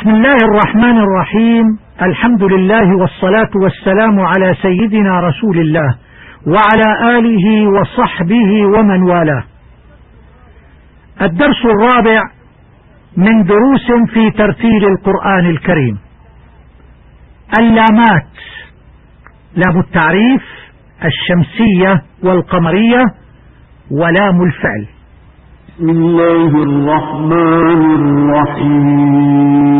[0.00, 1.78] بسم الله الرحمن الرحيم.
[2.02, 5.94] الحمد لله والصلاة والسلام على سيدنا رسول الله
[6.46, 9.44] وعلى آله وصحبه ومن والاه.
[11.22, 12.22] الدرس الرابع
[13.16, 15.98] من دروس في ترتيل القرآن الكريم.
[17.58, 18.32] اللامات.
[19.56, 20.42] لام التعريف
[21.04, 23.04] الشمسية والقمرية
[23.90, 24.86] ولام الفعل.
[25.68, 29.79] بسم الله الرحمن الرحيم.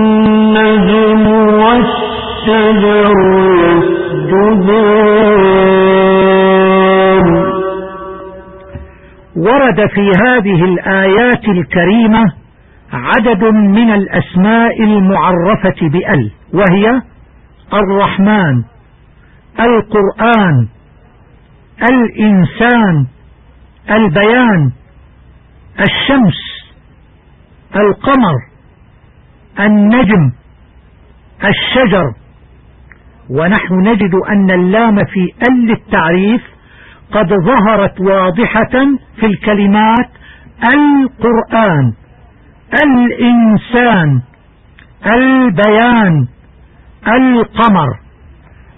[0.07, 1.27] والنجم
[1.61, 3.07] والشجر
[3.67, 4.87] يسجدان.
[9.37, 12.25] ورد في هذه الآيات الكريمة
[12.93, 17.03] عدد من الأسماء المعرفة بأل وهي
[17.73, 18.65] الرحمن
[19.61, 20.69] القرآن
[21.91, 23.07] الإنسان
[23.91, 24.71] البيان
[25.81, 26.41] الشمس
[27.77, 28.37] القمر
[29.61, 30.33] النجم
[31.45, 32.13] الشجر.
[33.31, 36.43] ونحن نجد أن اللام في أل التعريف
[37.13, 38.75] قد ظهرت واضحة
[39.21, 40.11] في الكلمات
[40.75, 41.93] القرآن
[42.85, 44.21] الإنسان
[45.07, 46.29] البيان.
[47.09, 47.87] القمر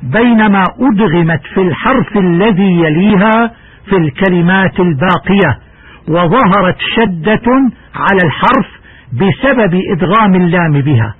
[0.02, 3.50] بينما أدغمت في الحرف الذي يليها
[3.88, 5.58] في الكلمات الباقية
[6.08, 7.46] وظهرت شدة
[7.94, 8.68] على الحرف
[9.12, 11.14] بسبب إدغام اللام بها.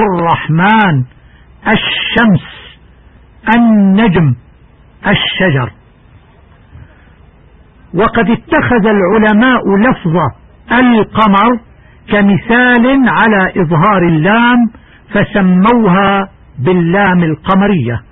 [0.00, 1.04] الرحمن
[1.66, 2.76] الشمس
[3.56, 4.34] النجم
[5.06, 5.70] الشجر.
[7.94, 10.16] وقد اتخذ العلماء لفظ
[10.72, 11.60] القمر
[12.08, 14.70] كمثال على إظهار اللام
[15.12, 16.28] فسموها
[16.58, 18.02] باللام القمرية.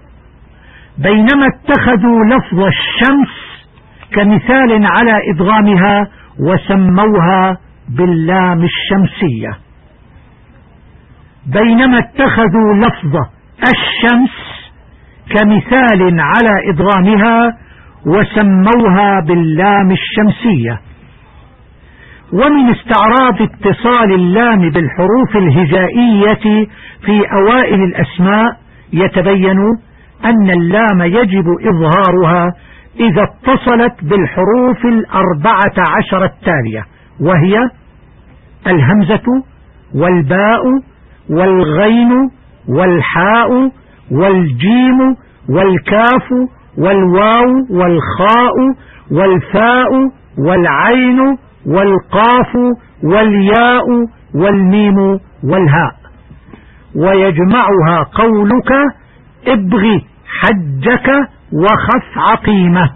[0.99, 3.35] بينما اتخذوا لفظ الشمس
[4.13, 6.09] كمثال على إدغامها
[6.41, 7.57] وسموها
[7.89, 9.59] باللام الشمسية.
[11.47, 13.17] بينما اتخذوا لفظ
[13.59, 14.37] الشمس
[15.31, 17.57] كمثال على إدغامها
[18.07, 20.81] وسموها باللام الشمسية.
[22.33, 26.67] ومن استعراض اتصال اللام بالحروف الهجائية
[27.05, 28.57] في أوائل الأسماء
[28.93, 29.59] يتبين
[30.25, 32.47] أن اللام يجب إظهارها
[33.01, 36.85] إذا اتصلت بالحروف الأربعة عشر التالية
[37.21, 37.71] وهي
[38.67, 39.45] الهمزة
[39.95, 40.61] والباء
[41.31, 42.13] والغين
[42.69, 43.71] والحاء
[44.11, 45.17] والجيم
[45.49, 46.29] والكاف
[46.79, 48.55] والواو والخاء
[49.11, 49.89] والفاء
[50.39, 51.37] والعين
[51.67, 52.57] والقاف
[53.03, 53.85] والياء
[54.35, 54.99] والميم
[55.45, 55.95] والهاء.
[56.97, 58.73] ويجمعها قولك
[59.49, 60.05] ابغي
[60.41, 61.09] حجك
[61.53, 62.91] وخف عقيمة.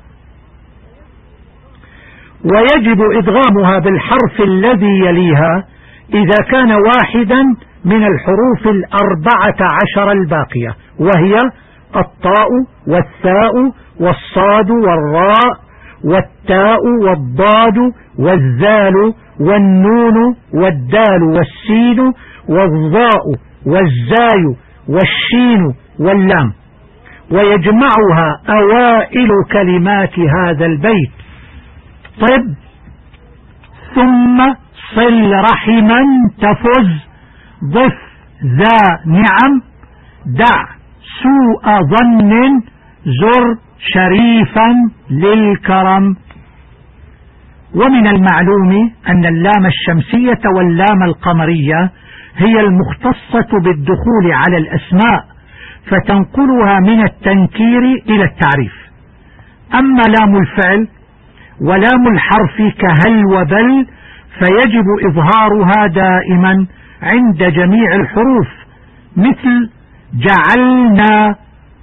[2.45, 5.65] ويجب إدغامها بالحرف الذي يليها
[6.15, 7.43] إذا كان واحدا
[7.85, 11.37] من الحروف الأربعة عشر الباقية وهي
[11.97, 12.49] الطاء
[12.89, 13.53] والثاء
[14.01, 15.66] والصاد والراء
[16.05, 22.13] والتاء والضاد والذال والنون والدال والسين
[22.49, 23.25] والضاء
[23.67, 24.57] والزاي
[24.89, 26.53] والشين واللام.
[27.31, 31.11] ويجمعها أوائل كلمات هذا البيت.
[32.21, 32.45] طب
[33.95, 34.55] ثم
[34.95, 36.03] صل رحما
[36.39, 36.91] تفز.
[37.73, 37.99] ضف
[38.45, 39.63] ذا نعم.
[40.27, 40.65] دع
[41.23, 42.76] سوء ظن.
[43.07, 44.75] زر شريفا
[45.11, 46.17] للكرم.
[47.75, 51.91] ومن المعلوم أن اللام الشمسية واللام القمرية
[52.37, 55.25] هي المختصة بالدخول على الأسماء
[55.91, 58.75] فتنقلها من التنكير إلى التعريف.
[59.75, 60.89] أما لام الفعل
[61.61, 63.87] ولام الحرف كهل وبل
[64.39, 66.67] فيجب إظهارها دائما
[67.03, 68.49] عند جميع الحروف
[69.17, 69.71] مثل
[70.15, 71.37] جعلنا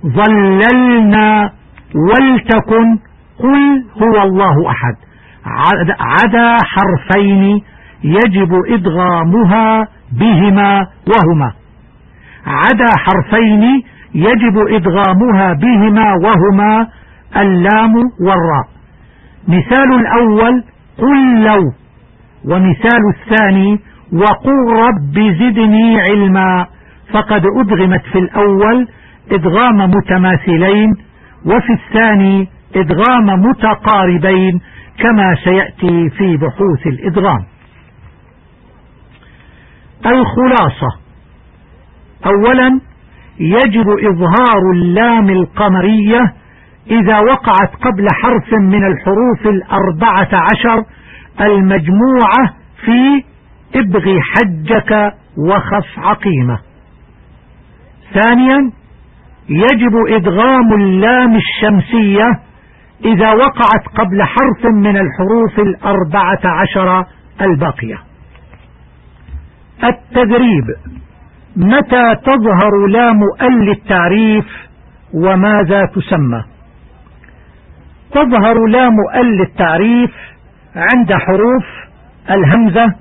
[0.06, 1.52] ظللنا
[1.96, 2.98] ولتكن
[3.40, 4.96] قل هو الله أحد.
[6.00, 7.62] عدا حرفين
[8.04, 11.54] يجب إدغامها بهما وهما.
[12.46, 13.84] عدا حرفين
[14.16, 16.88] يجب إدغامها بهما وهما
[17.38, 17.94] اللام
[18.28, 18.68] والراء.
[19.48, 20.64] مثال الأول
[20.98, 21.64] قل لو
[22.46, 23.80] ومثال الثاني
[24.14, 26.66] وقل رب زدني علما.
[27.14, 28.88] فقد أدغمت في الأول
[29.32, 30.90] إدغام متماثلين
[31.46, 34.62] وفي الثاني إدغام متقاربين
[35.00, 37.46] كما سيأتي في بحوث الإدغام.
[40.06, 41.00] الخلاصة.
[42.26, 42.80] أولا
[43.40, 46.34] يجب إظهار اللام القمرية
[46.92, 50.84] إذا وقعت قبل حرف من الحروف الأربعة عشر
[51.42, 52.54] المجموعة
[52.86, 53.24] في
[53.76, 56.60] ابغ حجك وخف عقيمة
[58.14, 58.72] ثانيا
[59.50, 62.40] يجب إدغام اللام الشمسية
[63.06, 67.06] إذا وقعت قبل حرف من الحروف الأربعة عشر
[67.42, 67.98] الباقية.
[69.84, 70.66] التدريب
[71.56, 74.46] متى تظهر لام ال التعريف
[75.14, 76.44] وماذا تسمى؟
[78.12, 80.12] تظهر لام ال التعريف
[80.76, 81.66] عند حروف
[82.30, 82.96] الهمزة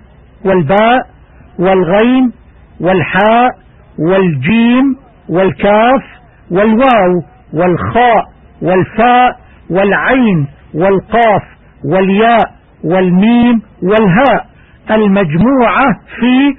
[0.44, 0.98] والباء
[1.58, 2.32] والغين
[2.80, 3.50] والحاء
[3.98, 4.96] والجيم
[5.28, 6.02] والكاف
[6.50, 7.22] والواو
[7.52, 8.24] والخاء
[8.62, 9.40] والفاء
[9.70, 11.42] والعين والقاف
[11.84, 12.52] والياء
[12.84, 14.46] والميم والهاء
[14.90, 15.84] المجموعة
[16.20, 16.56] في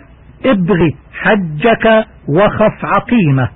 [0.50, 0.90] ابغ
[1.22, 3.50] حجك وخف عقيمة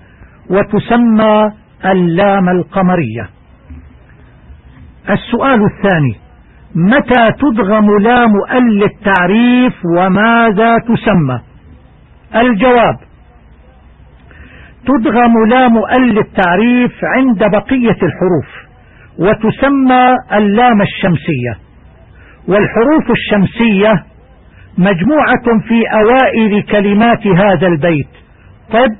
[0.49, 1.51] وتسمى
[1.85, 3.29] اللام القمرية.
[5.09, 6.15] السؤال الثاني
[6.75, 11.39] متى تدغم لام ال التعريف وماذا تسمى؟
[12.35, 12.95] الجواب
[14.87, 18.49] تدغم لام ال التعريف عند بقية الحروف
[19.19, 21.53] وتسمى اللام الشمسية.
[22.47, 24.03] والحروف الشمسية
[24.77, 28.09] مجموعة في أوائل كلمات هذا البيت.
[28.71, 28.95] طب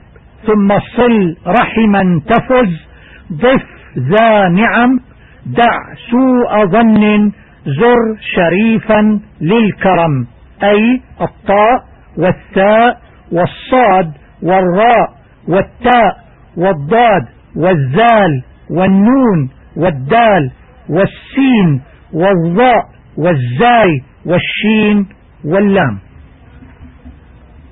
[0.47, 2.87] ثم صل رحما تفز
[3.33, 3.65] ضف
[3.97, 4.99] ذا نعم
[5.45, 7.31] دع سوء ظن
[7.65, 10.27] زر شريفا للكرم.
[10.63, 11.83] أي الطاء
[12.17, 12.97] والثاء
[13.31, 14.11] والصاد
[14.43, 15.16] والراء.
[15.47, 16.17] والتاء
[16.57, 20.51] والضاد والزال والنون والدال
[20.89, 21.81] والسين
[22.13, 22.83] والضاء
[23.17, 25.07] والزاي والشين
[25.45, 25.99] واللام.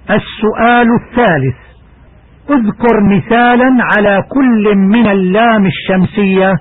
[0.09, 1.55] السؤال الثالث.
[2.49, 6.53] اذكر مثالا على كل من اللام الشمسية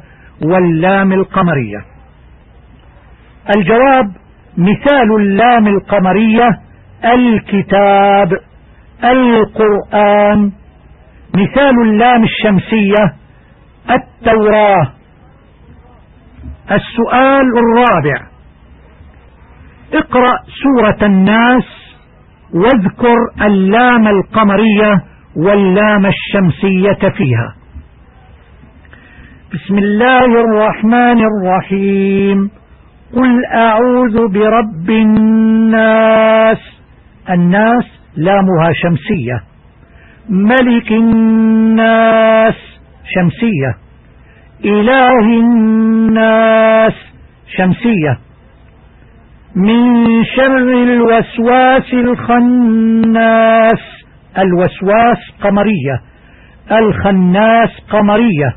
[0.44, 1.78] واللام القمرية.
[3.56, 4.12] الجواب
[4.58, 6.48] مثال اللام القمرية
[7.04, 8.32] الكتاب
[9.04, 10.52] القرآن
[11.36, 13.14] مثال اللام الشمسية
[13.90, 14.92] التوراة.
[16.72, 18.26] السؤال الرابع.
[19.94, 21.64] اقرأ سورة الناس
[22.54, 25.04] واذكر اللام القمرية
[25.36, 27.54] واللام الشمسية فيها.
[29.54, 32.50] بسم الله الرحمن الرحيم.
[33.16, 36.58] قل أعوذ برب الناس.
[37.30, 37.84] الناس
[38.16, 39.53] لامها شمسية.
[40.28, 42.54] ملك الناس
[43.14, 43.74] شمسية.
[44.64, 46.92] إله الناس
[47.56, 48.18] شمسية.
[49.56, 53.82] من شر الوسواس الخناس
[54.38, 56.00] الوسواس قمرية.
[56.72, 58.56] الخناس قمرية.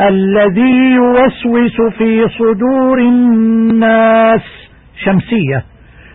[0.00, 4.42] الذي يوسوس في صدور الناس
[5.04, 5.64] شمسية.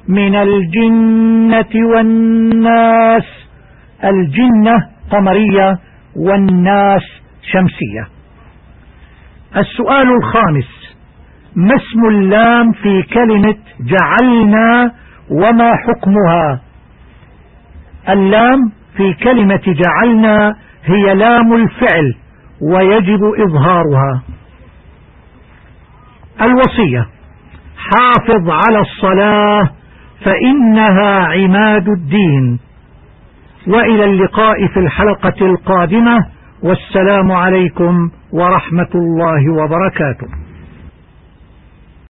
[0.08, 3.43] من الجنة والناس
[4.04, 5.80] الجنة قمرية
[6.16, 7.02] والناس
[7.42, 8.08] شمسية.
[9.58, 10.96] السؤال الخامس
[11.56, 14.92] ما اسم اللام في كلمة جعلنا
[15.30, 16.62] وما حكمها؟
[18.10, 20.56] اللام في كلمة جعلنا
[20.86, 22.16] هي لام الفعل
[22.62, 24.24] ويجب إظهارها.
[26.42, 27.08] الوصية
[27.78, 29.72] حافظ على الصلاة
[30.26, 32.60] فإنها عماد الدين.
[33.68, 36.18] وإلى اللقاء في الحلقة القادمة
[36.64, 40.28] والسلام عليكم ورحمة الله وبركاته.